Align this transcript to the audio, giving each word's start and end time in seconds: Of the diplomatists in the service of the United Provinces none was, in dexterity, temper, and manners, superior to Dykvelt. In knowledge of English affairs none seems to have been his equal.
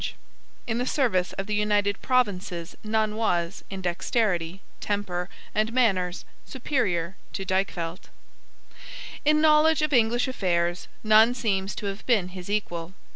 Of 0.03 0.07
the 0.07 0.13
diplomatists 0.15 0.63
in 0.71 0.77
the 0.79 0.85
service 0.87 1.33
of 1.33 1.45
the 1.45 1.53
United 1.53 2.01
Provinces 2.01 2.75
none 2.83 3.15
was, 3.17 3.63
in 3.69 3.83
dexterity, 3.83 4.61
temper, 4.79 5.29
and 5.53 5.71
manners, 5.71 6.25
superior 6.43 7.17
to 7.33 7.45
Dykvelt. 7.45 8.09
In 9.25 9.41
knowledge 9.41 9.83
of 9.83 9.93
English 9.93 10.27
affairs 10.27 10.87
none 11.03 11.35
seems 11.35 11.75
to 11.75 11.85
have 11.85 12.03
been 12.07 12.29
his 12.29 12.49
equal. 12.49 12.93